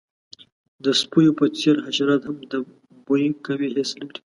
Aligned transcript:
د 0.83 0.85
سپیو 1.01 1.31
په 1.39 1.45
څیر، 1.57 1.75
حشرات 1.85 2.21
هم 2.29 2.37
د 2.51 2.53
بوی 3.05 3.25
قوي 3.45 3.69
حس 3.75 3.91
لري. 3.99 4.19